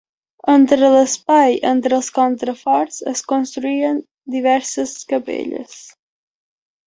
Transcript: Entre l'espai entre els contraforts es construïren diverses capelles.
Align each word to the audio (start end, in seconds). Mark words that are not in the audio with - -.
Entre 0.51 0.87
l'espai 0.93 1.57
entre 1.71 1.97
els 1.97 2.07
contraforts 2.15 2.97
es 3.13 3.21
construïren 3.33 4.01
diverses 4.37 4.95
capelles. 5.13 5.77